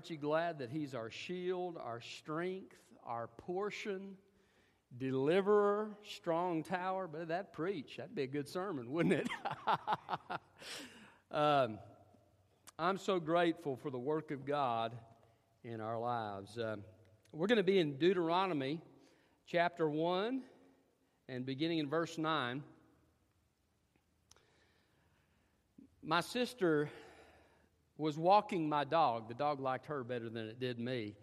[0.00, 4.16] Aren't you glad that He's our shield, our strength, our portion,
[4.96, 7.06] deliverer, strong tower?
[7.06, 9.28] But that preach, that'd be a good sermon, wouldn't it?
[11.30, 11.78] um,
[12.78, 14.96] I'm so grateful for the work of God
[15.64, 16.56] in our lives.
[16.56, 16.76] Uh,
[17.32, 18.80] we're going to be in Deuteronomy
[19.46, 20.40] chapter 1
[21.28, 22.62] and beginning in verse 9.
[26.02, 26.88] My sister
[28.00, 29.28] was walking my dog.
[29.28, 31.14] The dog liked her better than it did me.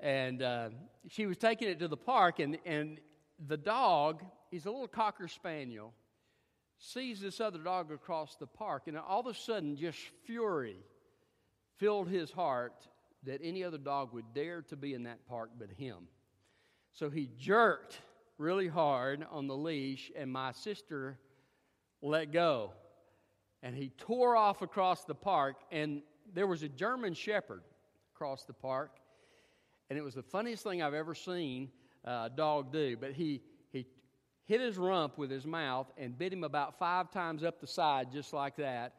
[0.00, 0.70] And uh,
[1.08, 2.98] she was taking it to the park, and, and
[3.46, 5.92] the dog, he's a little cocker spaniel,
[6.78, 10.76] sees this other dog across the park, and all of a sudden, just fury
[11.76, 12.88] filled his heart
[13.24, 16.08] that any other dog would dare to be in that park but him.
[16.92, 18.00] So he jerked
[18.38, 21.18] really hard on the leash, and my sister
[22.02, 22.72] let go
[23.66, 26.00] and he tore off across the park, and
[26.32, 27.62] there was a German Shepherd
[28.14, 28.92] across the park,
[29.90, 31.70] and it was the funniest thing I've ever seen
[32.06, 32.96] uh, a dog do.
[32.96, 33.84] But he he
[34.44, 38.12] hit his rump with his mouth and bit him about five times up the side,
[38.12, 38.92] just like that,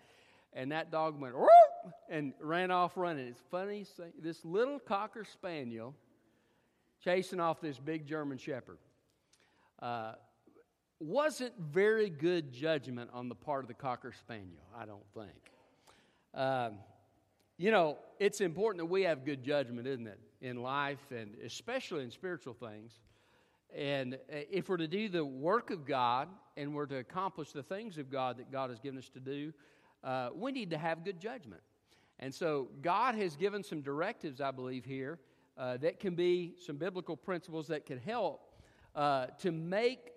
[0.52, 3.26] and that dog went whoop and ran off running.
[3.26, 3.86] It's funny,
[4.22, 5.96] this little cocker spaniel
[7.02, 8.80] chasing off this big German Shepherd.
[9.82, 10.16] Uh,
[11.00, 15.52] wasn't very good judgment on the part of the Cocker Spaniel, I don't think.
[16.34, 16.80] Um,
[17.58, 22.04] you know, it's important that we have good judgment, isn't it, in life and especially
[22.04, 23.00] in spiritual things.
[23.76, 27.64] And uh, if we're to do the work of God and we're to accomplish the
[27.64, 29.54] things of God that God has given us to do,
[30.04, 31.62] uh, we need to have good judgment.
[32.20, 35.20] And so God has given some directives, I believe, here
[35.58, 38.54] uh, that can be some biblical principles that can help
[38.96, 40.12] uh, to make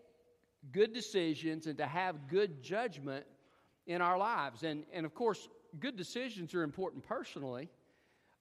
[0.73, 3.25] good decisions and to have good judgment
[3.87, 4.63] in our lives.
[4.63, 7.69] And, and of course, good decisions are important personally,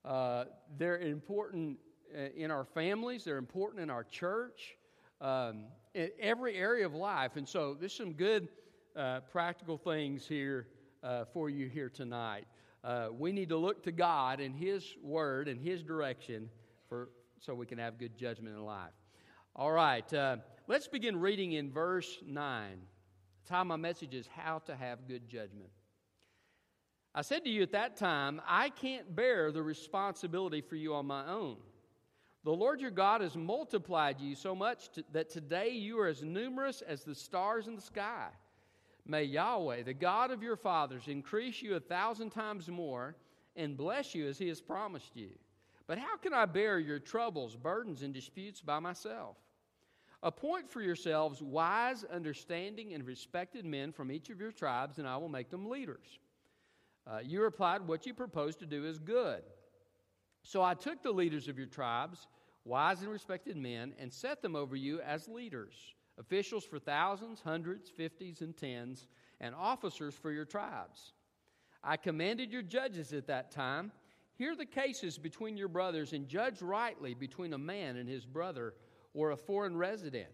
[0.04, 0.44] uh,
[0.78, 1.78] they're important
[2.16, 4.76] uh, in our families, they're important in our church,
[5.20, 7.36] um, in every area of life.
[7.36, 8.48] And so, there's some good
[8.96, 10.66] uh, practical things here
[11.02, 12.46] uh, for you here tonight.
[12.82, 16.48] Uh, we need to look to God and His Word and His direction
[16.88, 18.92] for, so we can have good judgment in life.
[19.54, 20.10] All right.
[20.70, 22.70] Let's begin reading in verse 9.
[23.42, 25.70] The time my message is How to Have Good Judgment.
[27.12, 31.06] I said to you at that time, I can't bear the responsibility for you on
[31.06, 31.56] my own.
[32.44, 36.22] The Lord your God has multiplied you so much to, that today you are as
[36.22, 38.28] numerous as the stars in the sky.
[39.04, 43.16] May Yahweh, the God of your fathers, increase you a thousand times more
[43.56, 45.30] and bless you as he has promised you.
[45.88, 49.36] But how can I bear your troubles, burdens, and disputes by myself?
[50.22, 55.16] Appoint for yourselves wise, understanding, and respected men from each of your tribes, and I
[55.16, 56.18] will make them leaders.
[57.06, 59.42] Uh, you replied, What you propose to do is good.
[60.42, 62.26] So I took the leaders of your tribes,
[62.64, 65.74] wise and respected men, and set them over you as leaders,
[66.18, 69.06] officials for thousands, hundreds, fifties, and tens,
[69.40, 71.14] and officers for your tribes.
[71.82, 73.90] I commanded your judges at that time
[74.34, 78.72] hear the cases between your brothers and judge rightly between a man and his brother
[79.14, 80.28] or a foreign resident.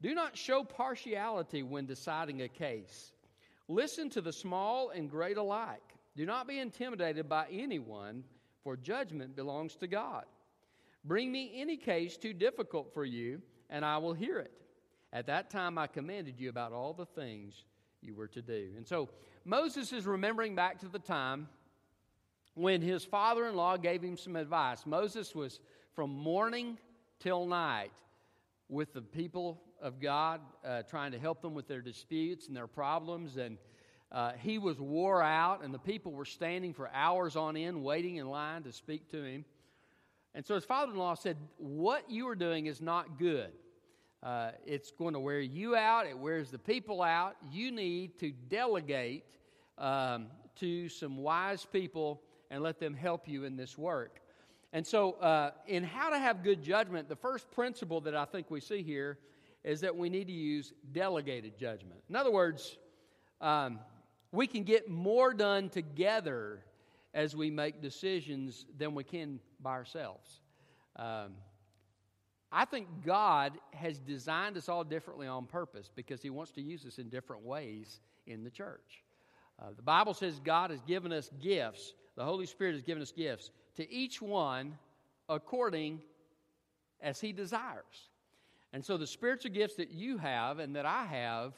[0.00, 3.12] Do not show partiality when deciding a case.
[3.68, 5.82] Listen to the small and great alike.
[6.16, 8.24] Do not be intimidated by anyone,
[8.64, 10.24] for judgment belongs to God.
[11.04, 13.40] Bring me any case too difficult for you,
[13.70, 14.52] and I will hear it.
[15.12, 17.64] At that time I commanded you about all the things
[18.00, 18.70] you were to do.
[18.76, 19.08] And so
[19.44, 21.48] Moses is remembering back to the time
[22.54, 24.84] when his father in law gave him some advice.
[24.84, 25.60] Moses was
[25.94, 26.78] from morning
[27.20, 27.90] till night
[28.68, 32.66] with the people of God, uh, trying to help them with their disputes and their
[32.66, 33.36] problems.
[33.36, 33.58] And
[34.10, 38.16] uh, he was wore out, and the people were standing for hours on end, waiting
[38.16, 39.44] in line to speak to him.
[40.34, 43.50] And so his father in law said, What you are doing is not good.
[44.22, 47.36] Uh, it's going to wear you out, it wears the people out.
[47.50, 49.24] You need to delegate
[49.78, 54.20] um, to some wise people and let them help you in this work.
[54.72, 58.50] And so, uh, in how to have good judgment, the first principle that I think
[58.50, 59.18] we see here
[59.64, 62.00] is that we need to use delegated judgment.
[62.08, 62.76] In other words,
[63.40, 63.78] um,
[64.30, 66.60] we can get more done together
[67.14, 70.40] as we make decisions than we can by ourselves.
[70.96, 71.32] Um,
[72.52, 76.84] I think God has designed us all differently on purpose because He wants to use
[76.84, 79.02] us in different ways in the church.
[79.60, 83.12] Uh, the Bible says God has given us gifts, the Holy Spirit has given us
[83.12, 84.76] gifts to each one
[85.28, 86.00] according
[87.00, 88.10] as he desires.
[88.72, 91.54] And so the spiritual gifts that you have and that I have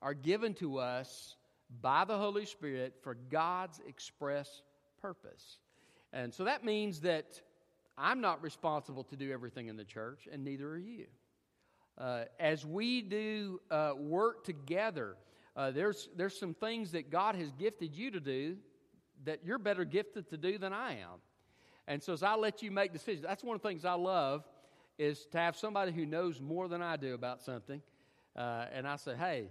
[0.00, 1.34] are given to us
[1.82, 4.62] by the Holy Spirit for God's express
[5.02, 5.58] purpose.
[6.12, 7.40] And so that means that
[7.98, 11.06] I'm not responsible to do everything in the church, and neither are you.
[11.98, 15.16] Uh, as we do uh, work together,
[15.56, 18.58] uh, there's, there's some things that God has gifted you to do
[19.24, 21.20] that you're better gifted to do than I am.
[21.86, 24.44] And so as I let you make decisions, that's one of the things I love
[24.98, 27.82] is to have somebody who knows more than I do about something.
[28.36, 29.50] Uh, and I say, hey,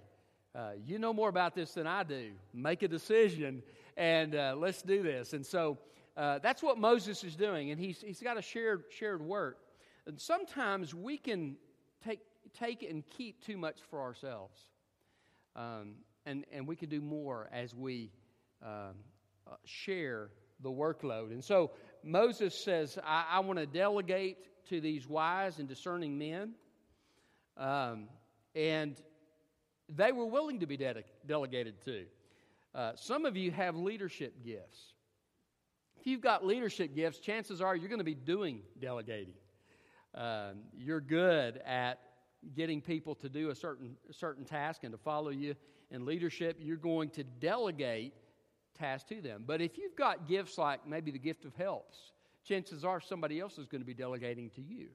[0.55, 2.31] uh, you know more about this than I do.
[2.53, 3.63] Make a decision
[3.97, 5.33] and uh, let's do this.
[5.33, 5.77] And so
[6.15, 7.71] uh, that's what Moses is doing.
[7.71, 9.59] And he's, he's got a shared, shared work.
[10.05, 11.55] And sometimes we can
[12.03, 12.19] take,
[12.57, 14.59] take and keep too much for ourselves.
[15.55, 15.95] Um,
[16.25, 18.11] and, and we can do more as we
[18.63, 18.95] um,
[19.47, 20.29] uh, share
[20.61, 21.31] the workload.
[21.31, 21.71] And so
[22.03, 24.37] Moses says, I, I want to delegate
[24.69, 26.53] to these wise and discerning men.
[27.57, 28.07] Um,
[28.55, 28.95] and
[29.89, 32.05] they were willing to be de- delegated to.
[32.73, 34.93] Uh, some of you have leadership gifts.
[35.99, 39.33] If you've got leadership gifts, chances are you're going to be doing delegating.
[40.15, 41.99] Um, you're good at
[42.55, 45.55] getting people to do a certain, a certain task and to follow you
[45.91, 46.57] in leadership.
[46.59, 48.13] You're going to delegate
[48.73, 49.43] tasks to them.
[49.45, 51.97] But if you've got gifts like maybe the gift of helps,
[52.43, 54.87] chances are somebody else is going to be delegating to you.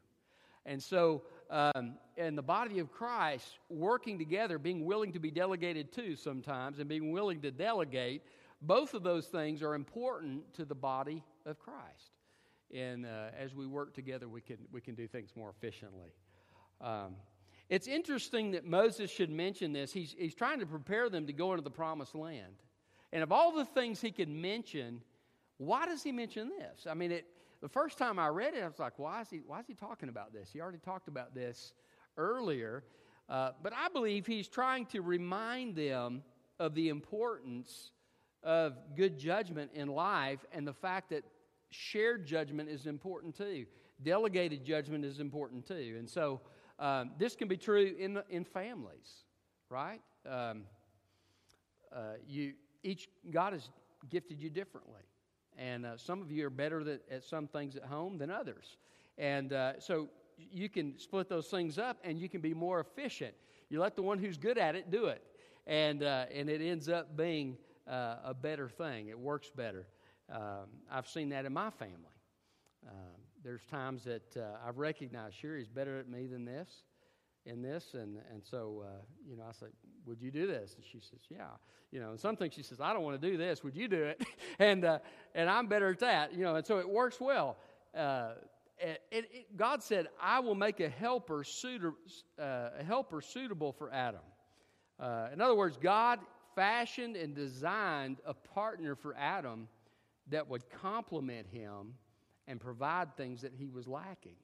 [0.67, 5.93] And so, um, in the body of Christ, working together, being willing to be delegated
[5.93, 8.23] to sometimes, and being willing to delegate,
[8.61, 12.13] both of those things are important to the body of Christ.
[12.75, 16.13] And uh, as we work together, we can, we can do things more efficiently.
[16.83, 17.17] Um,
[17.71, 19.93] it's interesting that Moses should mention this.
[19.93, 22.55] He's, he's trying to prepare them to go into the promised land.
[23.13, 25.01] And of all the things he could mention,
[25.57, 26.87] why does he mention this?
[26.89, 27.27] I mean, it,
[27.61, 29.75] the first time I read it, I was like, why is he, why is he
[29.75, 30.51] talking about this?
[30.53, 31.73] He already talked about this
[32.17, 32.85] earlier.
[33.29, 36.23] Uh, but I believe he's trying to remind them
[36.59, 37.93] of the importance
[38.43, 41.25] of good judgment in life and the fact that
[41.71, 43.67] shared judgment is important too.
[44.03, 45.97] Delegated judgment is important too.
[45.99, 46.41] And so
[46.79, 49.25] um, this can be true in, in families,
[49.69, 50.01] right?
[50.27, 50.63] Um,
[51.93, 53.69] uh, you, each, God has
[54.09, 55.03] gifted you differently.
[55.57, 58.77] And uh, some of you are better that, at some things at home than others.
[59.17, 60.09] And uh, so
[60.39, 63.35] you can split those things up and you can be more efficient.
[63.69, 65.23] You let the one who's good at it do it.
[65.67, 69.09] And, uh, and it ends up being uh, a better thing.
[69.09, 69.87] It works better.
[70.33, 71.97] Um, I've seen that in my family.
[72.89, 76.69] Um, there's times that uh, I've recognized Sherry's better at me than this,
[77.49, 79.71] in this, and and so uh, you know I said
[80.09, 80.75] would you do this?
[80.75, 81.45] And she says, yeah.
[81.93, 83.63] You know, and some things she says, I don't want to do this.
[83.63, 84.25] Would you do it?
[84.59, 84.99] and uh,
[85.35, 86.35] and I'm better at that.
[86.35, 87.57] You know, and so it works well.
[87.97, 88.33] Uh,
[88.79, 91.95] it, it, God said, I will make a helper suitor,
[92.39, 94.21] uh, a helper suitable for Adam.
[95.01, 96.21] Uh, in other words, God
[96.55, 99.67] fashioned and designed a partner for Adam
[100.29, 101.95] that would complement him
[102.47, 104.37] and provide things that he was lacking.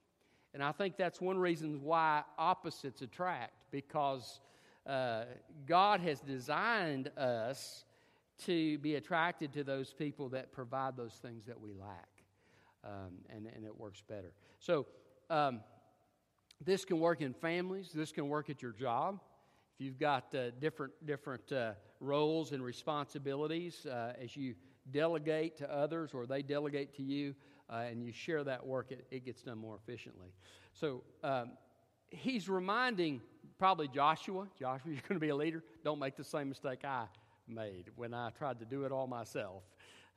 [0.54, 4.40] And I think that's one reason why opposites attract, because
[4.86, 5.24] uh,
[5.66, 7.84] God has designed us
[8.44, 12.08] to be attracted to those people that provide those things that we lack.
[12.84, 14.32] Um, and, and it works better.
[14.58, 14.86] So,
[15.30, 15.60] um,
[16.64, 19.20] this can work in families, this can work at your job.
[19.74, 24.54] If you've got uh, different, different uh, roles and responsibilities uh, as you
[24.90, 27.34] delegate to others or they delegate to you,
[27.70, 30.28] uh, and you share that work, it, it, gets done more efficiently.
[30.72, 31.52] So um,
[32.08, 33.20] he's reminding
[33.58, 35.62] probably Joshua, Joshua, you're going to be a leader.
[35.82, 37.06] Don't make the same mistake I
[37.48, 39.62] made when I tried to do it all myself.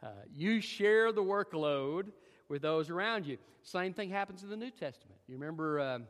[0.03, 2.11] Uh, you share the workload
[2.49, 3.37] with those around you.
[3.63, 5.19] Same thing happens in the New Testament.
[5.27, 6.07] You remember um,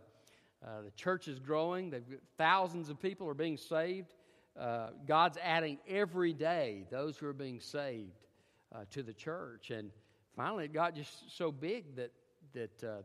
[0.65, 1.93] uh, the church is growing,
[2.37, 4.13] thousands of people are being saved.
[4.59, 8.26] Uh, God's adding every day those who are being saved
[8.73, 9.71] uh, to the church.
[9.71, 9.91] And
[10.35, 12.11] finally, it got just so big that,
[12.53, 13.01] that uh,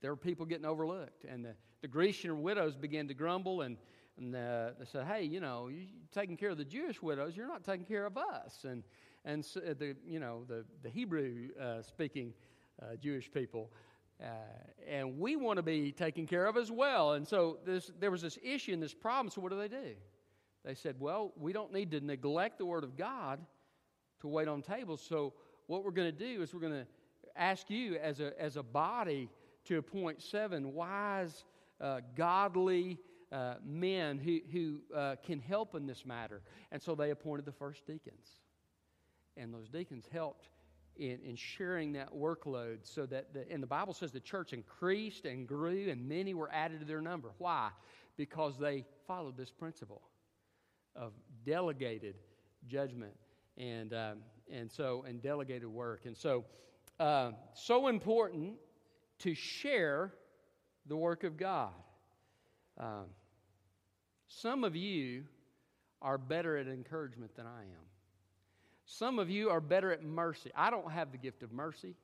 [0.00, 1.24] there were people getting overlooked.
[1.24, 3.76] And the, the Grecian widows began to grumble and,
[4.18, 7.48] and uh, they said, hey, you know, you're taking care of the Jewish widows, you're
[7.48, 8.64] not taking care of us.
[8.64, 8.84] And,
[9.24, 12.32] and so uh, the, you know, the, the Hebrew uh, speaking
[12.82, 13.70] uh, Jewish people.
[14.22, 14.26] Uh,
[14.88, 17.14] and we want to be taken care of as well.
[17.14, 19.30] And so this, there was this issue and this problem.
[19.30, 19.94] So, what do they do?
[20.64, 23.40] They said, Well, we don't need to neglect the Word of God
[24.20, 25.04] to wait on tables.
[25.06, 25.32] So,
[25.66, 26.86] what we're going to do is we're going to
[27.36, 29.30] ask you as a, as a body
[29.64, 31.44] to appoint seven wise,
[31.80, 32.98] uh, godly
[33.32, 36.42] uh, men who, who uh, can help in this matter.
[36.70, 38.28] And so they appointed the first deacons.
[39.36, 40.48] And those deacons helped
[40.96, 45.24] in, in sharing that workload so that, the, and the Bible says the church increased
[45.24, 47.30] and grew, and many were added to their number.
[47.38, 47.70] Why?
[48.16, 50.02] Because they followed this principle
[50.94, 51.12] of
[51.44, 52.14] delegated
[52.68, 53.14] judgment
[53.58, 54.18] and, um,
[54.50, 56.06] and so, and delegated work.
[56.06, 56.44] And so,
[57.00, 58.54] uh, so important
[59.20, 60.12] to share
[60.86, 61.72] the work of God.
[62.78, 63.06] Um,
[64.28, 65.24] some of you
[66.02, 67.84] are better at encouragement than I am.
[68.84, 70.50] Some of you are better at mercy.
[70.54, 71.94] I don't have the gift of mercy.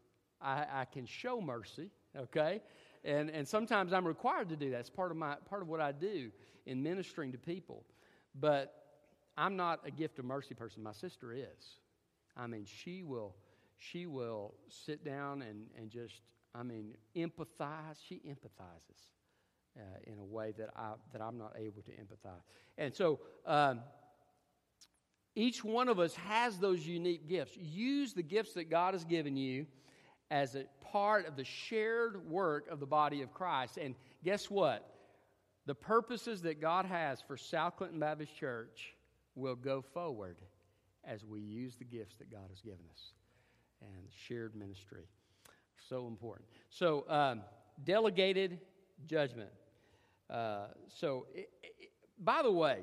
[0.40, 2.62] I, I can show mercy, okay?
[3.04, 4.80] And, and sometimes I'm required to do that.
[4.80, 6.30] It's part of, my, part of what I do
[6.66, 7.84] in ministering to people.
[8.38, 8.79] But
[9.40, 10.82] I'm not a gift of mercy person.
[10.82, 11.78] My sister is.
[12.36, 13.34] I mean, she will,
[13.78, 16.20] she will sit down and, and just,
[16.54, 17.96] I mean, empathize.
[18.06, 19.00] She empathizes
[19.78, 22.42] uh, in a way that, I, that I'm not able to empathize.
[22.76, 23.80] And so, um,
[25.34, 27.56] each one of us has those unique gifts.
[27.56, 29.66] Use the gifts that God has given you
[30.30, 33.78] as a part of the shared work of the body of Christ.
[33.80, 34.86] And guess what?
[35.64, 38.94] The purposes that God has for South Clinton Baptist Church
[39.40, 40.36] will go forward
[41.04, 43.12] as we use the gifts that God has given us
[43.80, 45.04] and shared ministry.
[45.88, 46.46] So important.
[46.68, 47.40] So, um,
[47.84, 48.60] delegated
[49.06, 49.50] judgment.
[50.28, 52.80] Uh, so, it, it, by the way,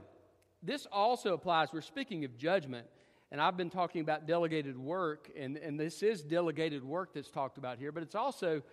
[0.64, 1.70] this also applies.
[1.72, 2.88] We're speaking of judgment,
[3.32, 7.60] and I've been talking about delegated work, and, and this is delegated work that's talked
[7.60, 8.64] about here, but it's also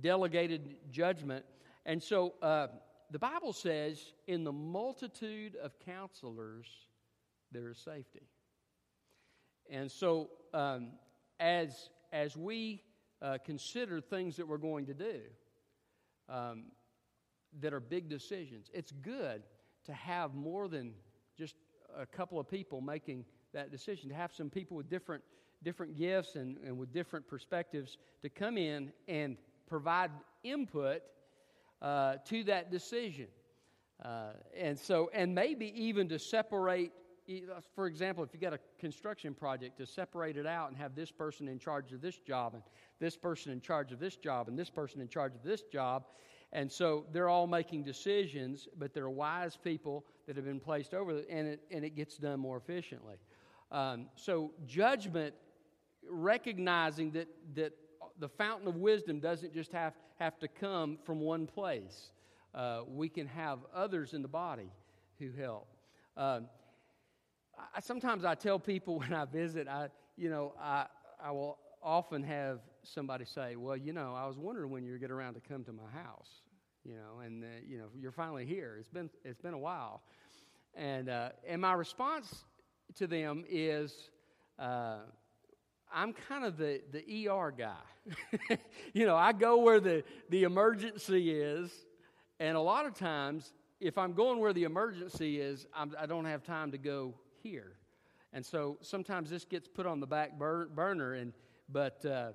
[0.00, 1.44] delegated judgment.
[1.84, 2.68] And so uh,
[3.10, 6.66] the Bible says, in the multitude of counselors,
[7.54, 8.26] there is safety.
[9.70, 10.88] And so, um,
[11.40, 12.82] as, as we
[13.22, 15.20] uh, consider things that we're going to do
[16.28, 16.64] um,
[17.60, 19.42] that are big decisions, it's good
[19.86, 20.92] to have more than
[21.38, 21.54] just
[21.98, 25.22] a couple of people making that decision, to have some people with different,
[25.62, 30.10] different gifts and, and with different perspectives to come in and provide
[30.42, 31.02] input
[31.80, 33.28] uh, to that decision.
[34.04, 36.92] Uh, and so, and maybe even to separate,
[37.74, 41.10] for example, if you got a construction project, to separate it out and have this
[41.10, 42.62] person in charge of this job, and
[43.00, 46.04] this person in charge of this job, and this person in charge of this job.
[46.52, 51.12] And so they're all making decisions, but they're wise people that have been placed over
[51.12, 53.16] it, and it, and it gets done more efficiently.
[53.72, 55.34] Um, so, judgment,
[56.08, 57.72] recognizing that, that
[58.18, 62.10] the fountain of wisdom doesn't just have, have to come from one place,
[62.54, 64.70] uh, we can have others in the body
[65.18, 65.66] who help.
[66.16, 66.46] Um,
[67.74, 70.86] I, sometimes I tell people when I visit, I, you know, I,
[71.22, 75.00] I will often have somebody say, Well, you know, I was wondering when you would
[75.00, 76.28] get around to come to my house,
[76.84, 78.76] you know, and, uh, you know, you're finally here.
[78.78, 80.02] It's been, it's been a while.
[80.74, 82.44] And, uh, and my response
[82.96, 84.10] to them is,
[84.58, 84.98] uh,
[85.92, 88.58] I'm kind of the, the ER guy.
[88.92, 91.70] you know, I go where the, the emergency is,
[92.40, 96.14] and a lot of times, if I'm going where the emergency is, I'm, I do
[96.20, 97.76] not have time to go here.
[98.32, 101.32] And so sometimes this gets put on the back burner, and,
[101.68, 102.32] but uh,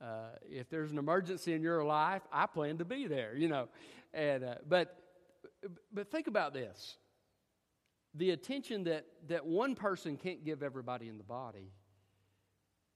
[0.00, 3.68] uh, if there's an emergency in your life, I plan to be there, you know.
[4.14, 4.96] And, uh, but,
[5.92, 6.96] but think about this
[8.14, 11.72] the attention that, that one person can't give everybody in the body,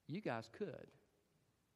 [0.09, 0.87] you guys could.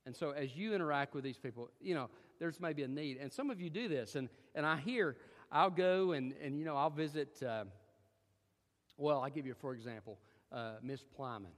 [0.06, 3.18] And so as you interact with these people, you know, there's maybe a need.
[3.18, 4.14] And some of you do this.
[4.14, 5.16] And, and I hear,
[5.50, 7.64] I'll go and, and you know, I'll visit, uh,
[9.00, 10.18] well, I'll give you, for example,
[10.52, 11.52] uh, Miss Plyman.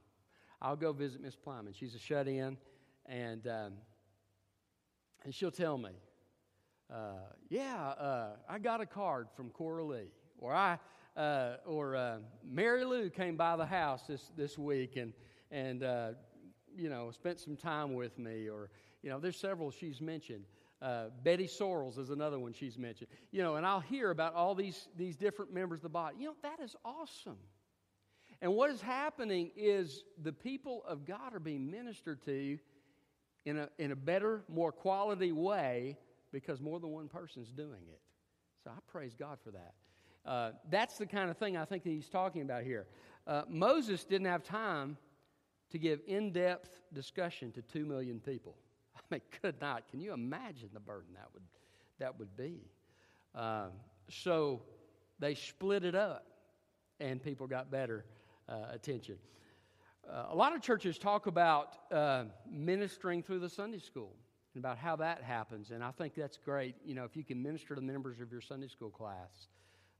[0.61, 1.75] I'll go visit Miss Plyman.
[1.75, 2.57] She's a shut in,
[3.05, 3.73] and, um,
[5.25, 5.91] and she'll tell me,
[6.89, 7.17] uh,
[7.49, 10.79] yeah, uh, I got a card from Cora Lee, or I,
[11.17, 15.13] uh, or uh, Mary Lou came by the house this, this week and,
[15.51, 16.11] and uh,
[16.75, 18.47] you know, spent some time with me.
[18.47, 18.69] Or,
[19.01, 20.45] you know, there's several she's mentioned.
[20.83, 23.09] Uh, Betty Sorrells is another one she's mentioned.
[23.31, 26.17] You know, and I'll hear about all these, these different members of the body.
[26.19, 27.37] You know, that is awesome.
[28.41, 32.59] And what is happening is the people of God are being ministered to
[33.45, 35.97] in a, in a better, more quality way
[36.33, 38.01] because more than one person's doing it.
[38.65, 39.73] So I praise God for that.
[40.25, 42.87] Uh, that's the kind of thing I think that he's talking about here.
[43.25, 44.97] Uh, Moses didn't have time
[45.71, 48.57] to give in depth discussion to two million people.
[48.97, 49.87] I mean, could not.
[49.89, 51.43] Can you imagine the burden that would,
[51.99, 52.61] that would be?
[53.35, 53.71] Um,
[54.09, 54.61] so
[55.19, 56.25] they split it up,
[56.99, 58.05] and people got better
[58.47, 59.17] uh, attention.
[60.09, 64.13] Uh, a lot of churches talk about uh, ministering through the Sunday school
[64.53, 66.75] and about how that happens, and I think that's great.
[66.85, 69.47] You know, if you can minister to the members of your Sunday school class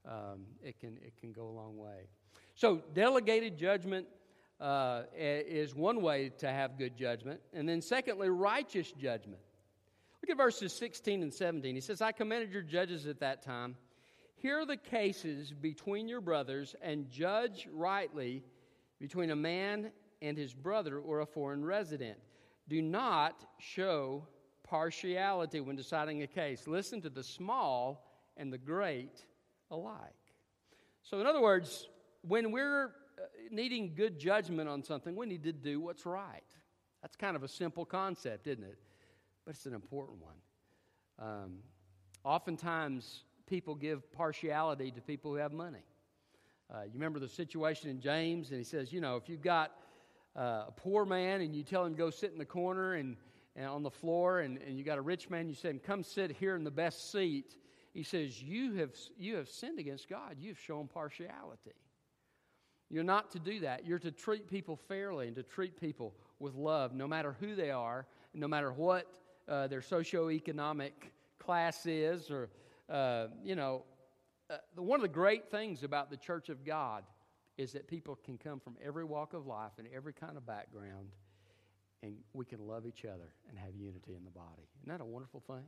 [0.06, 2.08] um, it, can, it can go a long way.
[2.54, 4.06] So, delegated judgment
[4.64, 7.38] uh, is one way to have good judgment.
[7.52, 9.40] And then, secondly, righteous judgment.
[10.22, 11.74] Look at verses 16 and 17.
[11.74, 13.76] He says, I commanded your judges at that time,
[14.36, 18.42] hear the cases between your brothers and judge rightly
[18.98, 19.90] between a man
[20.22, 22.16] and his brother or a foreign resident.
[22.66, 24.26] Do not show
[24.62, 26.66] partiality when deciding a case.
[26.66, 29.26] Listen to the small and the great
[29.70, 30.14] alike.
[31.02, 31.86] So, in other words,
[32.22, 32.92] when we're
[33.50, 36.42] needing good judgment on something, we need to do what's right.
[37.02, 38.78] That's kind of a simple concept, isn't it?
[39.44, 40.34] But it's an important one.
[41.18, 41.58] Um,
[42.24, 45.84] oftentimes, people give partiality to people who have money.
[46.72, 49.72] Uh, you remember the situation in James, and he says, you know, if you've got
[50.34, 53.16] uh, a poor man and you tell him go sit in the corner and,
[53.54, 56.02] and on the floor, and, and you got a rich man, you say, him come
[56.02, 57.56] sit here in the best seat.
[57.92, 60.36] He says, you have, you have sinned against God.
[60.40, 61.74] You've shown partiality.
[62.94, 63.84] You're not to do that.
[63.84, 67.72] You're to treat people fairly and to treat people with love, no matter who they
[67.72, 69.08] are, no matter what
[69.48, 70.92] uh, their socioeconomic
[71.40, 72.50] class is, or,
[72.88, 73.82] uh, you know,
[74.48, 77.02] uh, one of the great things about the church of God
[77.58, 81.08] is that people can come from every walk of life and every kind of background,
[82.04, 84.68] and we can love each other and have unity in the body.
[84.84, 85.64] Isn't that a wonderful thing?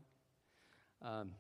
[1.03, 1.33] Um,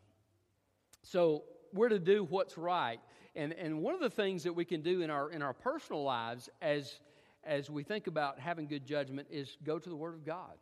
[1.05, 3.00] so we're to do what's right,
[3.35, 6.02] and and one of the things that we can do in our in our personal
[6.02, 7.00] lives as
[7.44, 10.54] as we think about having good judgment is go to the Word of God.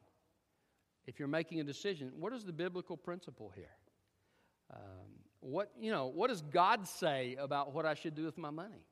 [1.06, 3.76] If you're making a decision, what is the biblical principle here?
[4.72, 4.80] Um,
[5.40, 8.86] what you know, what does God say about what I should do with my money?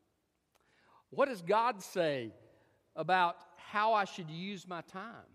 [1.11, 2.33] What does God say
[2.97, 5.33] about how I should use my time?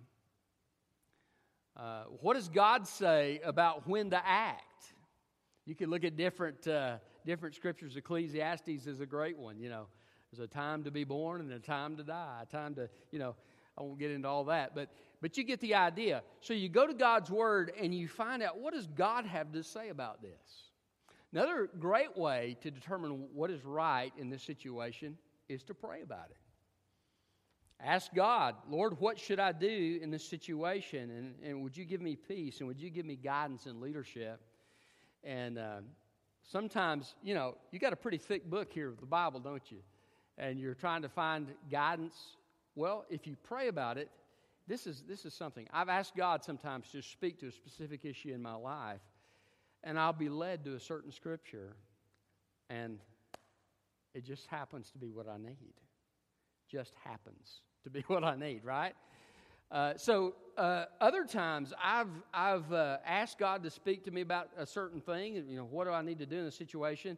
[1.75, 4.93] Uh, what does God say about when to act?
[5.67, 6.95] You can look at different, uh,
[7.25, 7.97] different scriptures.
[7.97, 9.59] Ecclesiastes is a great one.
[9.59, 9.87] You know,
[10.31, 13.19] there's a time to be born and a time to die, a time to, you
[13.19, 13.35] know,
[13.77, 14.89] I won't get into all that, but,
[15.21, 16.23] but you get the idea.
[16.39, 19.61] So you go to God's Word and you find out what does God have to
[19.61, 20.71] say about this?
[21.33, 25.17] Another great way to determine what is right in this situation
[25.49, 26.37] is to pray about it.
[27.83, 31.11] Ask God, Lord, what should I do in this situation?
[31.11, 32.59] And, and would you give me peace?
[32.59, 34.41] And would you give me guidance and leadership?
[35.23, 35.77] And uh,
[36.43, 39.79] sometimes, you know, you got a pretty thick book here of the Bible, don't you?
[40.37, 42.15] And you're trying to find guidance.
[42.75, 44.09] Well, if you pray about it,
[44.67, 45.67] this is, this is something.
[45.71, 49.01] I've asked God sometimes to speak to a specific issue in my life,
[49.83, 51.75] and I'll be led to a certain scripture,
[52.69, 52.99] and
[54.13, 55.73] it just happens to be what I need.
[56.69, 58.93] Just happens to be what I need, right?
[59.71, 64.49] Uh, so uh, other times I've I've uh, asked God to speak to me about
[64.57, 65.35] a certain thing.
[65.35, 67.17] You know, what do I need to do in a situation?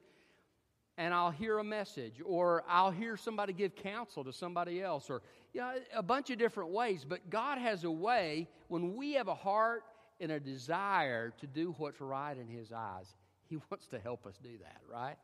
[0.97, 5.21] And I'll hear a message, or I'll hear somebody give counsel to somebody else, or
[5.53, 7.05] you know, a bunch of different ways.
[7.07, 9.83] But God has a way when we have a heart
[10.19, 13.15] and a desire to do what's right in His eyes.
[13.47, 15.15] He wants to help us do that, right?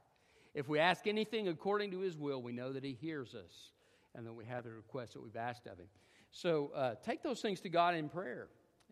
[0.55, 3.71] If we ask anything according to his will, we know that he hears us
[4.15, 5.87] and that we have the request that we've asked of him.
[6.35, 8.49] So uh, take those things to God in prayer.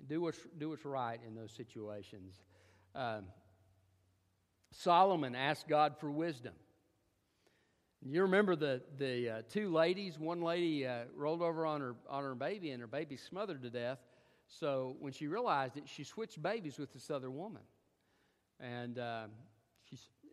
[0.08, 2.36] Do what's, do what's right in those situations.
[2.96, 3.26] Um,
[4.72, 6.54] Solomon asked God for wisdom.
[8.02, 10.18] You remember the, the uh, two ladies?
[10.18, 13.70] One lady uh, rolled over on her, on her baby, and her baby smothered to
[13.70, 14.00] death.
[14.48, 17.64] So when she realized it, she switched babies with this other woman.
[18.62, 19.26] And uh,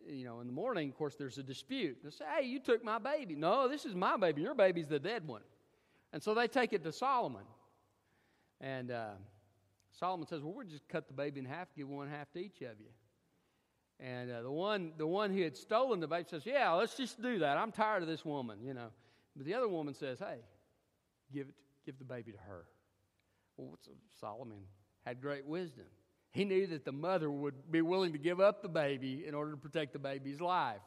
[0.07, 1.97] you know, in the morning, of course, there's a dispute.
[2.05, 3.35] They say, hey, you took my baby.
[3.35, 4.43] No, this is my baby.
[4.43, 5.41] Your baby's the dead one.
[6.13, 7.43] And so they take it to Solomon.
[8.59, 9.11] And uh,
[9.99, 12.61] Solomon says, well, we'll just cut the baby in half, give one half to each
[12.61, 12.91] of you.
[13.99, 17.21] And uh, the one, the one who had stolen the baby says, yeah, let's just
[17.21, 17.57] do that.
[17.57, 18.87] I'm tired of this woman, you know.
[19.35, 20.39] But the other woman says, hey,
[21.31, 22.65] give it, give the baby to her.
[23.57, 23.77] Well,
[24.19, 24.63] Solomon
[25.05, 25.85] had great wisdom.
[26.31, 29.51] He knew that the mother would be willing to give up the baby in order
[29.51, 30.81] to protect the baby's life.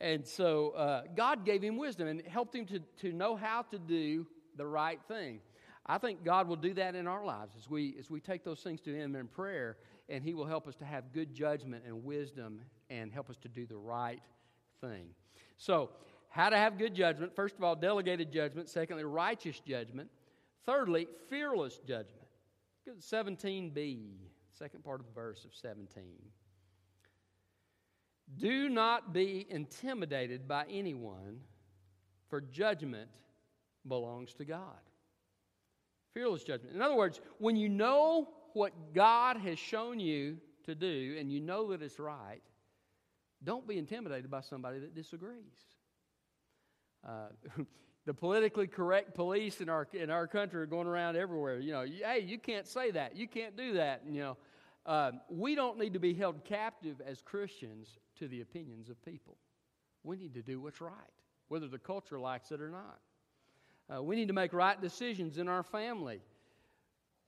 [0.00, 3.78] And so uh, God gave him wisdom and helped him to, to know how to
[3.78, 4.26] do
[4.56, 5.40] the right thing.
[5.86, 8.60] I think God will do that in our lives as we, as we take those
[8.60, 9.76] things to Him in prayer,
[10.08, 13.48] and He will help us to have good judgment and wisdom and help us to
[13.48, 14.22] do the right
[14.80, 15.08] thing.
[15.58, 15.90] So,
[16.30, 17.36] how to have good judgment?
[17.36, 18.70] First of all, delegated judgment.
[18.70, 20.08] Secondly, righteous judgment.
[20.64, 22.26] Thirdly, fearless judgment.
[22.98, 23.98] 17b
[24.54, 26.04] second part of the verse of 17.
[28.38, 31.40] Do not be intimidated by anyone,
[32.28, 33.10] for judgment
[33.86, 34.80] belongs to God.
[36.14, 36.74] Fearless judgment.
[36.74, 41.40] In other words, when you know what God has shown you to do and you
[41.40, 42.40] know that it's right,
[43.42, 45.34] don't be intimidated by somebody that disagrees.
[47.06, 47.28] Uh,
[48.06, 51.58] the politically correct police in our in our country are going around everywhere.
[51.58, 54.02] You know, hey, you can't say that, you can't do that.
[54.04, 54.36] And, you know,
[54.86, 59.36] uh, we don't need to be held captive as Christians to the opinions of people.
[60.02, 60.92] We need to do what's right,
[61.48, 62.98] whether the culture likes it or not.
[63.92, 66.20] Uh, we need to make right decisions in our family.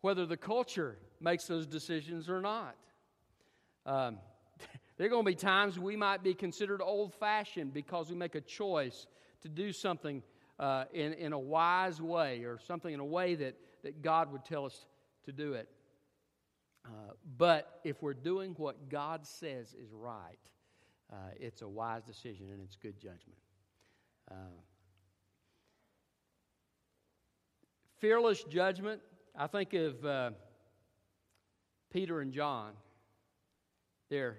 [0.03, 2.77] whether the culture makes those decisions or not.
[3.85, 4.19] Um,
[4.97, 8.35] there are going to be times we might be considered old fashioned because we make
[8.35, 9.07] a choice
[9.41, 10.23] to do something
[10.59, 14.45] uh, in, in a wise way or something in a way that, that God would
[14.45, 14.87] tell us
[15.25, 15.69] to do it.
[16.85, 16.89] Uh,
[17.37, 20.39] but if we're doing what God says is right,
[21.13, 23.39] uh, it's a wise decision and it's good judgment.
[24.31, 24.35] Uh,
[27.99, 29.01] fearless judgment,
[29.37, 30.31] I think of uh,
[31.93, 32.73] Peter and John.
[34.11, 34.39] They're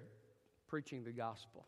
[0.66, 1.66] preaching the gospel.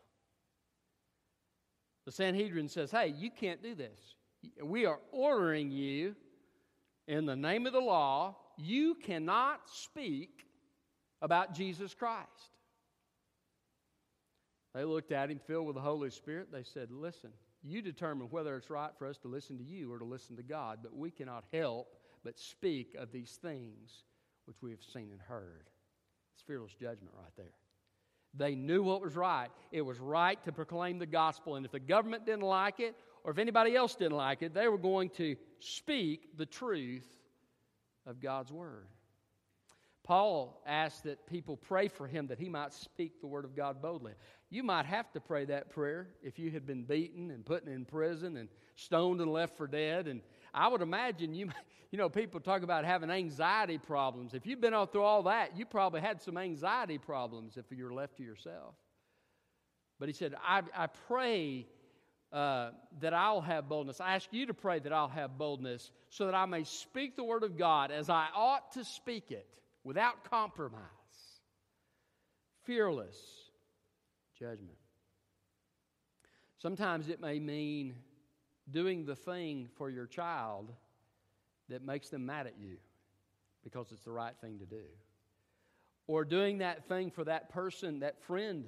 [2.05, 4.15] The Sanhedrin says, Hey, you can't do this.
[4.63, 6.15] We are ordering you
[7.07, 10.45] in the name of the law, you cannot speak
[11.21, 12.50] about Jesus Christ.
[14.73, 16.51] They looked at him filled with the Holy Spirit.
[16.51, 17.31] They said, Listen,
[17.63, 20.43] you determine whether it's right for us to listen to you or to listen to
[20.43, 21.87] God, but we cannot help
[22.23, 24.03] but speak of these things
[24.45, 25.69] which we have seen and heard.
[26.33, 27.53] It's fearless judgment right there.
[28.33, 29.49] They knew what was right.
[29.71, 33.31] It was right to proclaim the gospel, and if the government didn't like it, or
[33.31, 37.07] if anybody else didn't like it, they were going to speak the truth
[38.05, 38.87] of God's word.
[40.11, 43.81] Paul asked that people pray for him that he might speak the word of God
[43.81, 44.11] boldly.
[44.49, 47.85] You might have to pray that prayer if you had been beaten and put in
[47.85, 50.09] prison and stoned and left for dead.
[50.09, 50.19] And
[50.53, 51.47] I would imagine you,
[51.91, 54.33] you know, people talk about having anxiety problems.
[54.33, 58.17] If you've been through all that, you probably had some anxiety problems if you're left
[58.17, 58.75] to yourself.
[59.97, 61.67] But he said, I, I pray
[62.33, 64.01] uh, that I'll have boldness.
[64.01, 67.23] I ask you to pray that I'll have boldness so that I may speak the
[67.23, 69.47] word of God as I ought to speak it
[69.83, 70.81] without compromise,
[72.63, 73.17] fearless
[74.37, 74.77] judgment.
[76.57, 77.95] Sometimes it may mean
[78.69, 80.71] doing the thing for your child
[81.69, 82.77] that makes them mad at you
[83.63, 84.83] because it's the right thing to do.
[86.07, 88.65] Or doing that thing for that person, that friend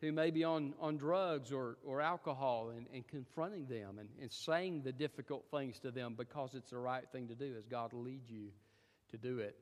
[0.00, 4.30] who may be on, on drugs or, or alcohol and, and confronting them and, and
[4.30, 7.92] saying the difficult things to them because it's the right thing to do as God
[7.92, 8.48] leads you
[9.10, 9.56] to do it.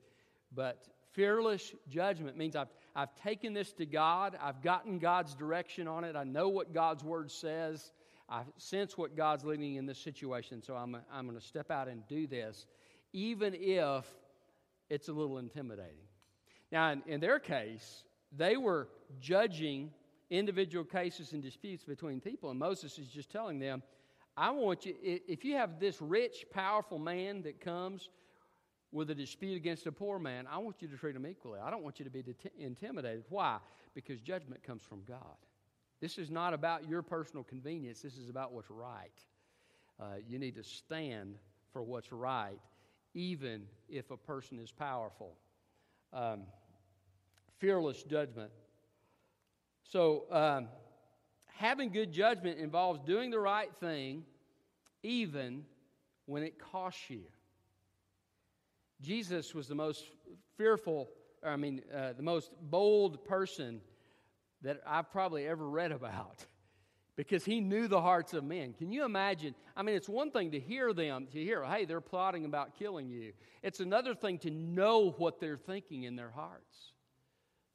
[0.55, 6.03] But fearless judgment means I've, I've taken this to God, I've gotten God's direction on
[6.03, 7.91] it, I know what God's word says,
[8.29, 11.87] I sense what God's leading in this situation, so I'm, I'm going to step out
[11.87, 12.65] and do this,
[13.13, 14.05] even if
[14.89, 16.07] it's a little intimidating.
[16.71, 18.03] Now, in, in their case,
[18.35, 18.87] they were
[19.19, 19.91] judging
[20.29, 23.83] individual cases and disputes between people, and Moses is just telling them,
[24.37, 28.09] I want you, if you have this rich, powerful man that comes
[28.95, 31.59] with a dispute against a poor man, I want you to treat him equally.
[31.59, 33.25] I don't want you to be det- intimidated.
[33.27, 33.57] Why?
[33.93, 35.35] Because judgment comes from God.
[35.99, 39.11] This is not about your personal convenience, this is about what's right.
[39.99, 41.35] Uh, you need to stand
[41.73, 42.59] for what's right,
[43.13, 45.35] even if a person is powerful.
[46.13, 46.43] Um,
[47.59, 48.51] fearless judgment.
[49.83, 50.69] So, um,
[51.47, 54.23] having good judgment involves doing the right thing,
[55.03, 55.65] even
[56.27, 57.23] when it costs you.
[59.05, 60.03] Jesus was the most
[60.57, 61.09] fearful,
[61.43, 63.81] I mean, uh, the most bold person
[64.63, 66.43] that I've probably ever read about
[67.15, 68.73] because he knew the hearts of men.
[68.73, 69.53] Can you imagine?
[69.77, 73.09] I mean, it's one thing to hear them, to hear, hey, they're plotting about killing
[73.09, 73.33] you.
[73.61, 76.93] It's another thing to know what they're thinking in their hearts.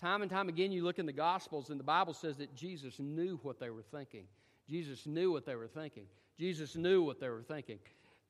[0.00, 2.98] Time and time again, you look in the Gospels, and the Bible says that Jesus
[2.98, 4.24] knew what they were thinking.
[4.68, 6.06] Jesus knew what they were thinking.
[6.38, 7.78] Jesus knew what they were thinking.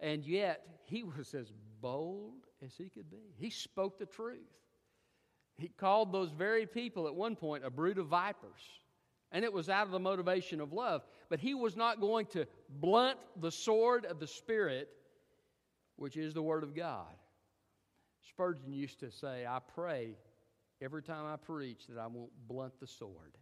[0.00, 3.34] And yet, he was as bold as he could be.
[3.36, 4.40] He spoke the truth.
[5.56, 8.62] He called those very people at one point a brood of vipers.
[9.32, 11.02] And it was out of the motivation of love.
[11.28, 14.88] But he was not going to blunt the sword of the Spirit,
[15.96, 17.14] which is the Word of God.
[18.28, 20.16] Spurgeon used to say, I pray
[20.82, 23.36] every time I preach that I won't blunt the sword.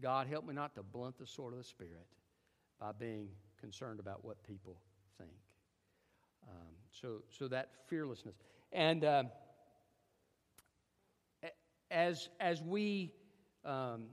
[0.00, 2.06] God, help me not to blunt the sword of the Spirit
[2.78, 3.28] by being
[3.60, 4.78] concerned about what people
[5.18, 5.30] think.
[6.48, 8.34] Um, so, so that fearlessness.
[8.72, 9.24] And uh,
[11.90, 13.12] as, as we
[13.64, 14.04] um,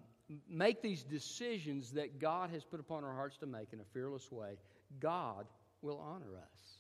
[0.50, 4.32] make these decisions that God has put upon our hearts to make in a fearless
[4.32, 4.58] way,
[5.00, 5.46] God
[5.82, 6.78] will honor us.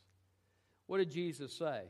[0.88, 1.84] What did Jesus say?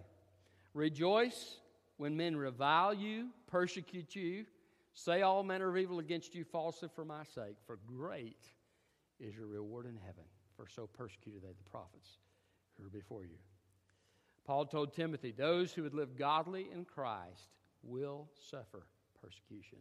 [0.73, 1.57] Rejoice
[1.97, 4.45] when men revile you, persecute you,
[4.93, 8.45] say all manner of evil against you falsely for my sake, for great
[9.19, 10.23] is your reward in heaven.
[10.57, 12.17] For so persecuted they the prophets
[12.77, 13.37] who were before you.
[14.45, 17.49] Paul told Timothy, Those who would live godly in Christ
[17.83, 18.85] will suffer
[19.21, 19.79] persecution.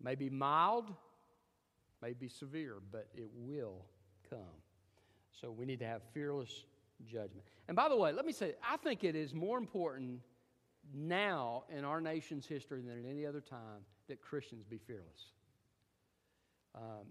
[0.00, 0.92] It may be mild,
[2.02, 3.84] may be severe, but it will
[4.30, 4.38] come.
[5.40, 6.64] So we need to have fearless
[7.06, 7.44] judgment.
[7.68, 10.20] And by the way, let me say, I think it is more important
[10.94, 15.32] now in our nation's history than at any other time that Christians be fearless.
[16.74, 17.06] Um,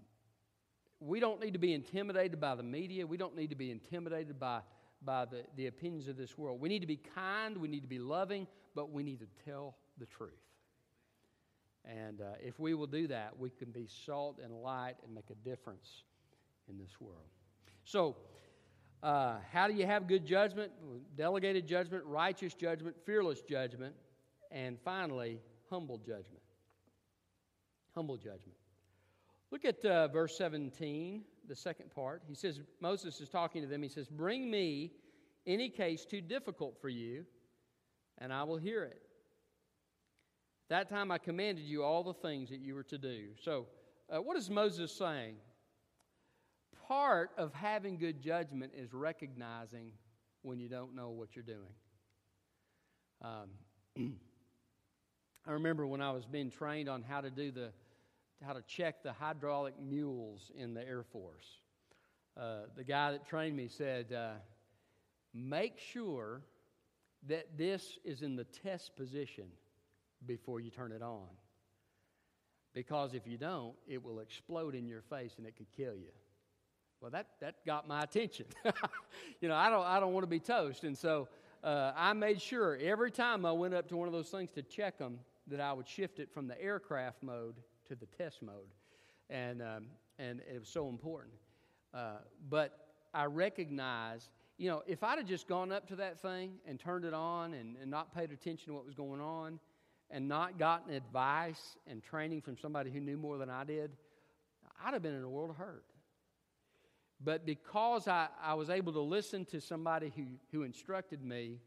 [1.00, 3.06] we don't need to be intimidated by the media.
[3.06, 4.60] We don't need to be intimidated by,
[5.04, 6.60] by the, the opinions of this world.
[6.60, 7.56] We need to be kind.
[7.56, 10.32] We need to be loving, but we need to tell the truth.
[11.84, 15.30] And uh, if we will do that, we can be salt and light and make
[15.30, 16.04] a difference
[16.68, 17.26] in this world.
[17.84, 18.16] So,
[19.02, 20.72] uh, how do you have good judgment?
[21.14, 23.94] Delegated judgment, righteous judgment, fearless judgment,
[24.50, 26.40] and finally, humble judgment.
[27.94, 28.56] Humble judgment.
[29.50, 32.22] Look at uh, verse 17, the second part.
[32.26, 33.82] He says, Moses is talking to them.
[33.82, 34.92] He says, Bring me
[35.46, 37.24] any case too difficult for you,
[38.18, 39.02] and I will hear it.
[40.70, 43.28] That time I commanded you all the things that you were to do.
[43.42, 43.66] So,
[44.10, 45.36] uh, what is Moses saying?
[46.88, 49.92] Part of having good judgment is recognizing
[50.42, 51.74] when you don't know what you're doing.
[53.22, 53.50] Um,
[55.46, 57.70] I remember when I was being trained on how to do the
[58.42, 61.46] how to check the hydraulic mules in the Air Force.
[62.36, 64.32] Uh, the guy that trained me said, uh,
[65.32, 66.42] "Make sure
[67.28, 69.46] that this is in the test position
[70.26, 71.26] before you turn it on.
[72.72, 76.10] Because if you don't, it will explode in your face and it could kill you.
[77.00, 78.46] Well, that, that got my attention.
[79.40, 80.84] you know, I don't, I don't want to be toast.
[80.84, 81.28] And so
[81.62, 84.62] uh, I made sure every time I went up to one of those things to
[84.62, 87.56] check them that I would shift it from the aircraft mode
[87.88, 88.72] to the test mode.
[89.30, 89.86] And, um,
[90.18, 91.34] and it was so important.
[91.92, 94.28] Uh, but I recognize,
[94.58, 97.54] you know, if I'd have just gone up to that thing and turned it on
[97.54, 99.58] and, and not paid attention to what was going on,
[100.10, 103.90] and not gotten advice and training from somebody who knew more than I did,
[104.84, 105.84] I'd have been in a world of hurt.
[107.22, 111.58] But because I, I was able to listen to somebody who, who instructed me,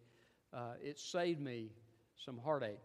[0.53, 1.71] uh, it saved me
[2.15, 2.79] some heartache.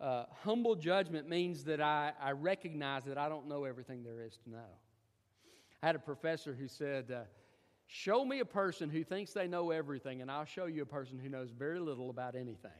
[0.00, 4.38] Uh, humble judgment means that I, I recognize that I don't know everything there is
[4.44, 4.78] to know.
[5.82, 7.20] I had a professor who said, uh,
[7.92, 11.18] Show me a person who thinks they know everything, and I'll show you a person
[11.18, 12.70] who knows very little about anything.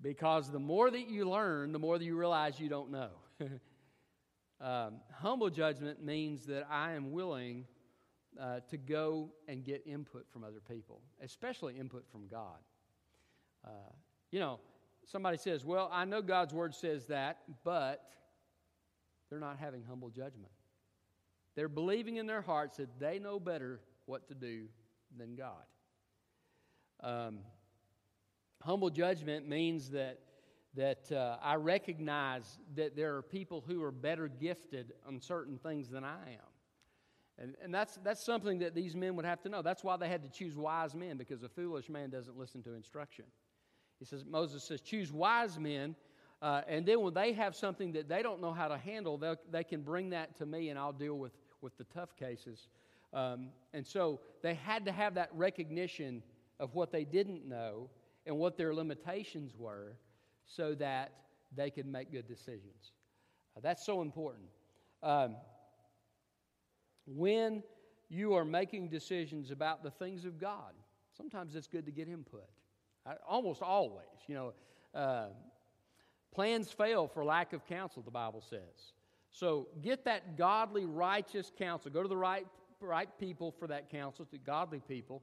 [0.00, 3.10] Because the more that you learn, the more that you realize you don't know.
[4.60, 7.64] um, humble judgment means that I am willing
[8.40, 12.58] uh, to go and get input from other people, especially input from God.
[13.64, 13.92] Uh,
[14.32, 14.58] you know,
[15.06, 18.02] somebody says, Well, I know God's word says that, but
[19.30, 20.52] they're not having humble judgment.
[21.54, 24.66] They're believing in their hearts that they know better what to do
[25.16, 25.64] than God.
[27.02, 27.40] Um,
[28.62, 30.20] Humble judgment means that,
[30.74, 35.88] that uh, I recognize that there are people who are better gifted on certain things
[35.88, 36.52] than I am.
[37.38, 39.62] And, and that's, that's something that these men would have to know.
[39.62, 42.74] That's why they had to choose wise men, because a foolish man doesn't listen to
[42.74, 43.24] instruction.
[44.02, 45.94] He says, Moses says, choose wise men,
[46.42, 49.16] uh, and then when they have something that they don't know how to handle,
[49.48, 52.66] they can bring that to me, and I'll deal with, with the tough cases.
[53.12, 56.20] Um, and so they had to have that recognition
[56.58, 57.90] of what they didn't know
[58.26, 59.92] and what their limitations were
[60.46, 61.12] so that
[61.54, 62.90] they could make good decisions.
[63.56, 64.48] Uh, that's so important.
[65.00, 65.36] Um,
[67.06, 67.62] when
[68.08, 70.72] you are making decisions about the things of God,
[71.16, 72.48] sometimes it's good to get input.
[73.26, 74.52] Almost always, you know,
[74.94, 75.28] uh,
[76.32, 78.92] plans fail for lack of counsel, the Bible says.
[79.32, 81.90] So get that godly, righteous counsel.
[81.90, 82.46] Go to the right,
[82.80, 85.22] right people for that counsel, to godly people,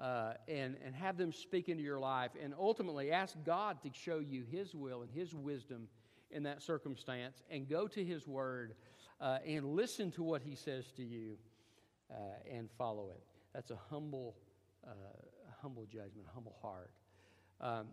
[0.00, 2.32] uh, and, and have them speak into your life.
[2.42, 5.88] And ultimately, ask God to show you His will and His wisdom
[6.30, 7.42] in that circumstance.
[7.48, 8.74] And go to His Word
[9.20, 11.36] uh, and listen to what He says to you
[12.10, 12.14] uh,
[12.52, 13.22] and follow it.
[13.54, 14.34] That's a humble,
[14.84, 14.90] uh,
[15.62, 16.90] humble judgment, humble heart.
[17.60, 17.86] Um,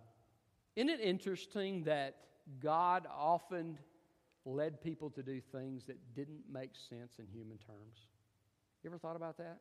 [0.76, 2.16] isn't it interesting that
[2.62, 3.78] God often
[4.46, 8.08] led people to do things that didn't make sense in human terms?
[8.84, 9.60] You ever thought about that?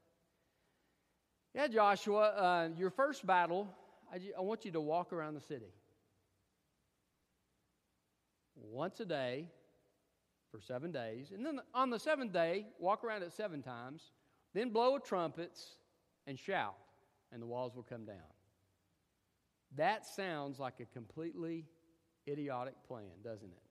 [1.54, 3.68] Yeah, Joshua, uh, your first battle,
[4.12, 5.72] I, I want you to walk around the city
[8.54, 9.46] once a day
[10.50, 11.32] for seven days.
[11.34, 14.12] And then on the seventh day, walk around it seven times,
[14.54, 15.76] then blow trumpets
[16.26, 16.76] and shout,
[17.32, 18.29] and the walls will come down.
[19.76, 21.64] That sounds like a completely
[22.28, 23.62] idiotic plan, doesn't it?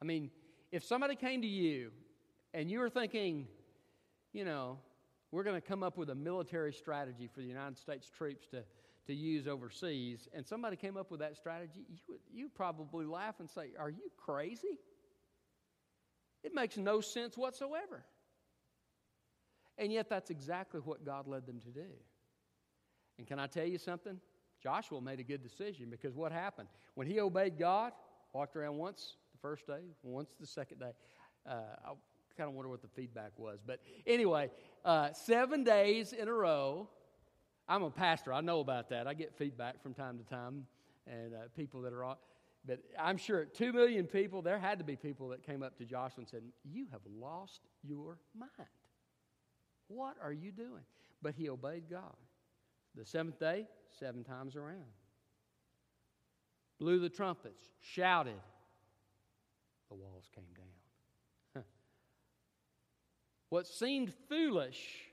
[0.00, 0.30] I mean,
[0.70, 1.90] if somebody came to you
[2.52, 3.46] and you were thinking,
[4.32, 4.78] you know,
[5.30, 8.62] we're going to come up with a military strategy for the United States troops to,
[9.06, 13.36] to use overseas, and somebody came up with that strategy, you would you probably laugh
[13.40, 14.78] and say, Are you crazy?
[16.42, 18.04] It makes no sense whatsoever.
[19.78, 21.88] And yet, that's exactly what God led them to do.
[23.18, 24.20] And can I tell you something?
[24.66, 26.66] Joshua made a good decision because what happened?
[26.96, 27.92] When he obeyed God,
[28.32, 30.90] walked around once the first day, once the second day.
[31.48, 31.52] Uh,
[31.84, 31.92] I
[32.36, 33.60] kind of wonder what the feedback was.
[33.64, 34.50] But anyway,
[34.84, 36.88] uh, seven days in a row.
[37.68, 38.32] I'm a pastor.
[38.32, 39.06] I know about that.
[39.06, 40.66] I get feedback from time to time,
[41.06, 42.16] and uh, people that are on.
[42.66, 45.84] But I'm sure two million people, there had to be people that came up to
[45.84, 48.50] Joshua and said, You have lost your mind.
[49.86, 50.82] What are you doing?
[51.22, 52.16] But he obeyed God.
[52.96, 53.66] The seventh day,
[53.98, 54.84] seven times around.
[56.78, 58.40] Blew the trumpets, shouted.
[59.88, 61.64] The walls came down.
[63.50, 65.06] what seemed foolish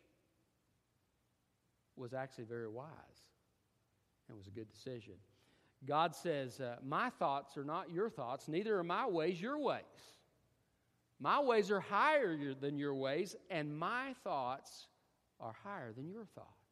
[1.96, 2.88] was actually very wise
[4.28, 5.16] and was a good decision.
[5.86, 9.84] God says, uh, My thoughts are not your thoughts, neither are my ways your ways.
[11.20, 14.88] My ways are higher than your ways, and my thoughts
[15.40, 16.63] are higher than your thoughts.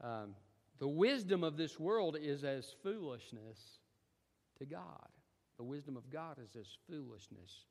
[0.00, 0.34] Um,
[0.78, 3.78] the wisdom of this world is as foolishness
[4.58, 5.08] to God.
[5.56, 7.64] The wisdom of God is as foolishness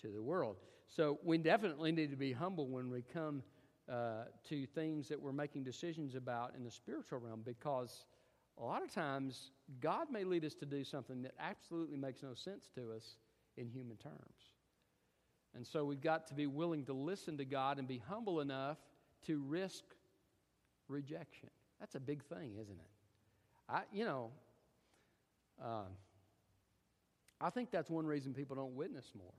[0.00, 0.56] to the world.
[0.88, 3.42] So we definitely need to be humble when we come
[3.90, 8.04] uh, to things that we're making decisions about in the spiritual realm because
[8.58, 12.34] a lot of times God may lead us to do something that absolutely makes no
[12.34, 13.16] sense to us
[13.56, 14.54] in human terms.
[15.54, 18.78] And so we've got to be willing to listen to God and be humble enough
[19.26, 19.84] to risk
[20.88, 21.50] rejection.
[21.80, 22.90] That's a big thing, isn't it?
[23.68, 24.30] I, you know,
[25.62, 25.84] uh,
[27.40, 29.32] I think that's one reason people don't witness more.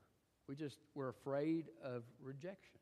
[0.47, 2.79] We just we're afraid of rejection.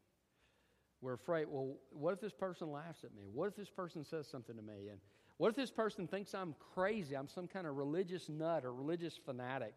[1.01, 1.47] We're afraid.
[1.49, 3.23] Well, what if this person laughs at me?
[3.33, 4.87] What if this person says something to me?
[4.89, 4.99] And
[5.37, 7.15] what if this person thinks I'm crazy?
[7.15, 9.73] I'm some kind of religious nut or religious fanatic.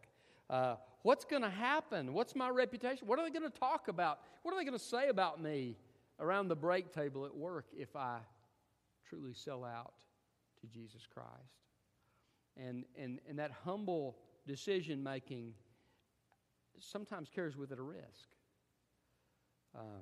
[0.49, 2.15] Uh, what's going to happen?
[2.15, 3.07] What's my reputation?
[3.07, 4.21] What are they going to talk about?
[4.43, 5.77] What are they going to say about me
[6.21, 8.19] around the break table at work if I
[9.09, 9.95] truly sell out
[10.61, 11.29] to Jesus Christ?
[12.57, 14.17] And, and, and that humble
[14.47, 15.55] decision making
[16.81, 18.29] sometimes carries with it a risk.
[19.75, 20.01] Uh,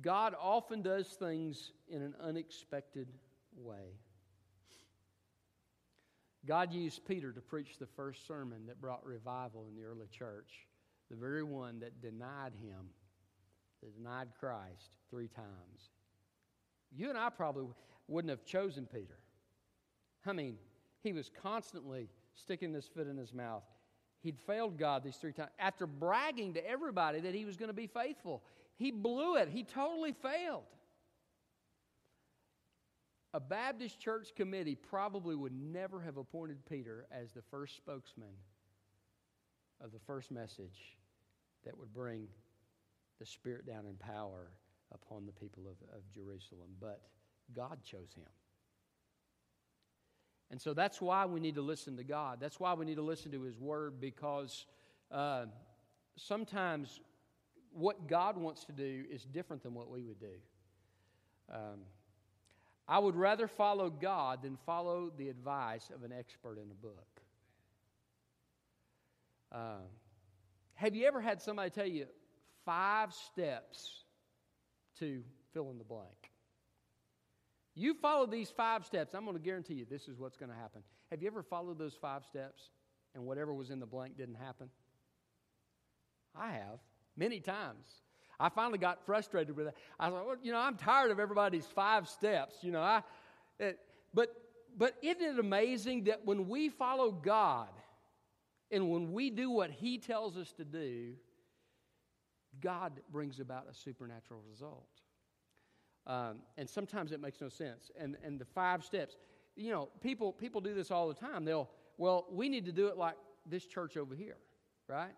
[0.00, 3.08] God often does things in an unexpected
[3.56, 3.96] way.
[6.46, 10.66] God used Peter to preach the first sermon that brought revival in the early church,
[11.10, 12.90] the very one that denied him,
[13.82, 15.90] that denied Christ three times.
[16.94, 17.66] You and I probably
[18.06, 19.18] wouldn't have chosen Peter.
[20.26, 20.56] I mean,
[21.02, 23.62] he was constantly sticking his foot in his mouth.
[24.20, 25.50] He'd failed God these three times.
[25.58, 28.42] After bragging to everybody that he was going to be faithful.
[28.76, 29.48] he blew it.
[29.48, 30.64] He totally failed.
[33.34, 38.34] A Baptist church committee probably would never have appointed Peter as the first spokesman
[39.80, 40.96] of the first message
[41.64, 42.26] that would bring
[43.18, 44.50] the Spirit down in power
[44.92, 46.68] upon the people of, of Jerusalem.
[46.80, 47.00] But
[47.54, 48.24] God chose him.
[50.50, 52.38] And so that's why we need to listen to God.
[52.40, 54.66] That's why we need to listen to His Word because
[55.10, 55.44] uh,
[56.16, 57.00] sometimes
[57.72, 60.34] what God wants to do is different than what we would do.
[61.52, 61.80] Um,
[62.88, 67.20] I would rather follow God than follow the advice of an expert in a book.
[69.52, 69.84] Uh,
[70.74, 72.06] have you ever had somebody tell you
[72.68, 74.04] five steps
[74.98, 75.22] to
[75.54, 76.30] fill in the blank?
[77.74, 80.56] You follow these five steps, I'm going to guarantee you this is what's going to
[80.56, 80.82] happen.
[81.10, 82.60] Have you ever followed those five steps
[83.14, 84.68] and whatever was in the blank didn't happen?
[86.36, 86.80] I have
[87.16, 87.86] many times.
[88.38, 89.74] I finally got frustrated with it.
[89.98, 92.56] I thought, well, you know, I'm tired of everybody's five steps.
[92.60, 93.02] You know, I,
[93.58, 93.78] it,
[94.12, 94.34] but
[94.76, 97.70] but isn't it amazing that when we follow God
[98.70, 101.14] and when we do what He tells us to do,
[102.60, 104.88] God brings about a supernatural result.
[106.06, 107.90] Um, and sometimes it makes no sense.
[107.98, 109.16] And and the five steps,
[109.56, 111.44] you know, people people do this all the time.
[111.44, 111.68] They'll
[111.98, 114.38] well, we need to do it like this church over here,
[114.86, 115.14] right?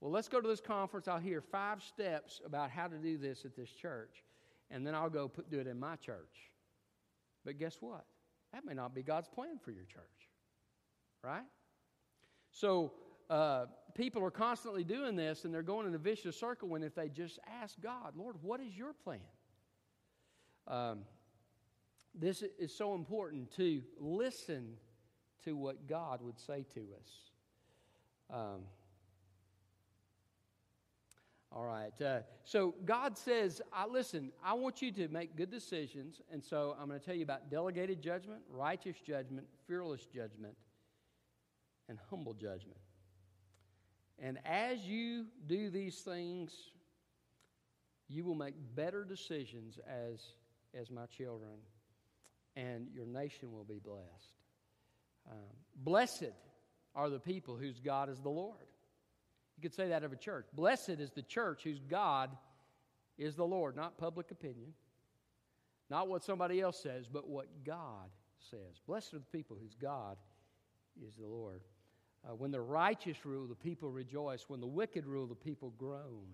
[0.00, 1.08] Well, let's go to this conference.
[1.08, 4.22] I'll hear five steps about how to do this at this church,
[4.70, 6.52] and then I'll go put, do it in my church.
[7.44, 8.04] But guess what?
[8.52, 10.28] That may not be God's plan for your church,
[11.22, 11.42] right?
[12.50, 12.92] So
[13.28, 16.68] uh, people are constantly doing this, and they're going in a vicious circle.
[16.68, 19.20] When if they just ask God, Lord, what is your plan?
[20.66, 21.00] Um,
[22.14, 24.76] this is so important to listen
[25.44, 27.10] to what God would say to us.
[28.30, 28.62] Um,
[31.52, 31.92] all right.
[32.00, 36.20] Uh, so God says, I, listen, I want you to make good decisions.
[36.32, 40.56] And so I'm going to tell you about delegated judgment, righteous judgment, fearless judgment,
[41.88, 42.78] and humble judgment.
[44.18, 46.52] And as you do these things,
[48.08, 50.20] you will make better decisions as
[50.78, 51.52] as my children,
[52.56, 54.34] and your nation will be blessed.
[55.30, 56.32] Um, blessed
[56.94, 58.66] are the people whose God is the Lord.
[59.56, 60.46] You could say that of a church.
[60.52, 62.30] Blessed is the church whose God
[63.16, 64.74] is the Lord, not public opinion,
[65.90, 68.10] not what somebody else says, but what God
[68.50, 68.80] says.
[68.86, 70.16] Blessed are the people whose God
[71.00, 71.60] is the Lord.
[72.26, 74.44] Uh, when the righteous rule, the people rejoice.
[74.48, 76.26] When the wicked rule, the people groan.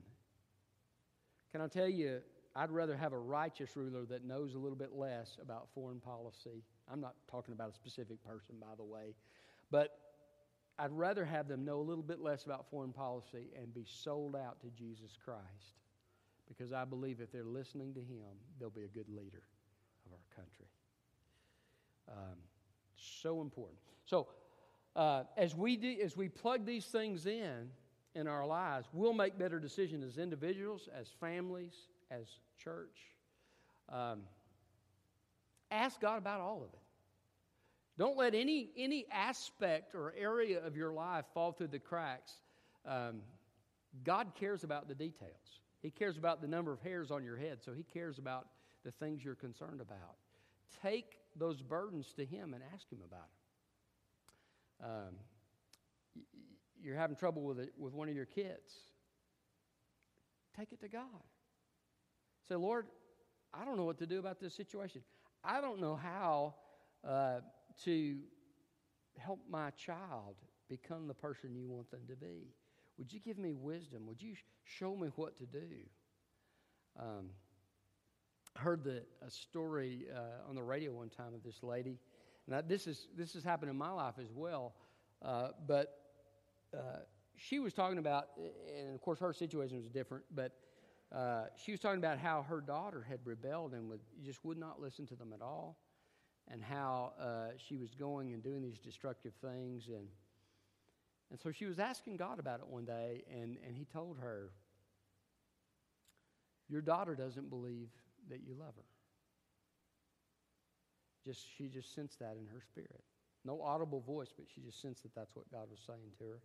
[1.52, 2.20] Can I tell you,
[2.54, 6.62] I'd rather have a righteous ruler that knows a little bit less about foreign policy.
[6.90, 9.14] I'm not talking about a specific person, by the way,
[9.70, 9.98] but
[10.78, 14.34] I'd rather have them know a little bit less about foreign policy and be sold
[14.34, 15.80] out to Jesus Christ
[16.48, 19.42] because I believe if they're listening to Him, they'll be a good leader
[20.06, 20.66] of our country.
[22.08, 22.38] Um,
[22.96, 23.78] so important.
[24.04, 24.28] So,
[24.96, 27.70] uh, as we do, as we plug these things in
[28.14, 31.74] in our lives, we'll make better decisions as individuals, as families,
[32.10, 32.26] as
[32.62, 32.98] church.
[33.88, 34.22] Um,
[35.70, 36.80] ask God about all of it.
[37.98, 42.32] Don't let any any aspect or area of your life fall through the cracks.
[42.86, 43.20] Um,
[44.04, 45.60] God cares about the details.
[45.82, 48.48] He cares about the number of hairs on your head, so He cares about
[48.84, 50.16] the things you're concerned about.
[50.82, 53.39] Take those burdens to Him and ask Him about them.
[54.82, 55.14] Um,
[56.82, 58.72] you're having trouble with, it, with one of your kids.
[60.56, 61.04] Take it to God.
[62.48, 62.86] Say, Lord,
[63.52, 65.02] I don't know what to do about this situation.
[65.44, 66.54] I don't know how
[67.06, 67.40] uh,
[67.84, 68.18] to
[69.18, 70.36] help my child
[70.68, 72.54] become the person you want them to be.
[72.98, 74.06] Would you give me wisdom?
[74.06, 75.66] Would you show me what to do?
[76.98, 77.30] Um,
[78.56, 81.98] I heard the, a story uh, on the radio one time of this lady.
[82.50, 84.74] Now, this, is, this has happened in my life as well.
[85.22, 86.00] Uh, but
[86.76, 87.00] uh,
[87.36, 88.28] she was talking about,
[88.76, 90.52] and of course her situation was different, but
[91.14, 94.80] uh, she was talking about how her daughter had rebelled and would, just would not
[94.80, 95.78] listen to them at all,
[96.48, 99.86] and how uh, she was going and doing these destructive things.
[99.88, 100.08] And,
[101.30, 104.50] and so she was asking God about it one day, and, and He told her,
[106.68, 107.90] Your daughter doesn't believe
[108.28, 108.99] that you love her.
[111.24, 113.02] Just, she just sensed that in her spirit.
[113.44, 116.40] No audible voice, but she just sensed that that's what God was saying to her.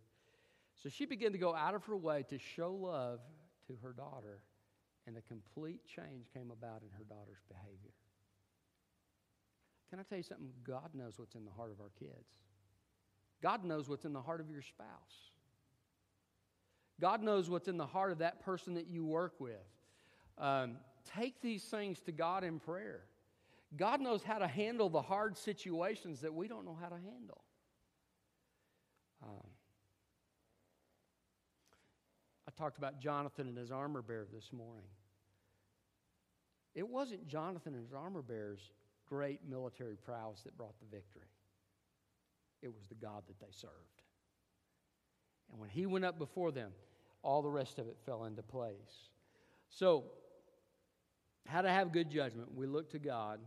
[0.82, 3.20] So she began to go out of her way to show love
[3.68, 4.40] to her daughter
[5.06, 7.94] and a complete change came about in her daughter's behavior.
[9.88, 10.50] Can I tell you something?
[10.64, 12.28] God knows what's in the heart of our kids.
[13.42, 15.30] God knows what's in the heart of your spouse.
[17.00, 19.52] God knows what's in the heart of that person that you work with.
[20.38, 20.78] Um,
[21.14, 23.02] take these things to God in prayer.
[23.74, 27.42] God knows how to handle the hard situations that we don't know how to handle.
[29.22, 29.48] Um,
[32.56, 34.88] talked about Jonathan and his armor bearer this morning.
[36.74, 38.70] It wasn't Jonathan and his armor bearer's
[39.06, 41.30] great military prowess that brought the victory,
[42.62, 43.72] it was the God that they served.
[45.50, 46.72] And when he went up before them,
[47.22, 49.10] all the rest of it fell into place.
[49.68, 50.04] So,
[51.46, 52.48] how to have good judgment?
[52.54, 53.38] We look to God.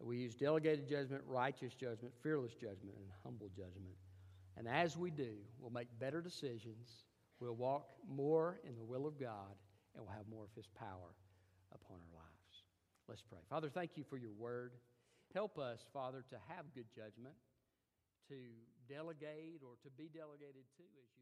[0.00, 3.96] We use delegated judgment, righteous judgment, fearless judgment, and humble judgment.
[4.56, 7.04] And as we do, we'll make better decisions
[7.40, 9.56] We'll walk more in the will of God
[9.96, 11.16] and we'll have more of His power
[11.72, 12.54] upon our lives.
[13.08, 13.40] Let's pray.
[13.48, 14.76] Father, thank you for your word.
[15.32, 17.34] Help us, Father, to have good judgment,
[18.28, 18.36] to
[18.92, 21.19] delegate or to be delegated to as you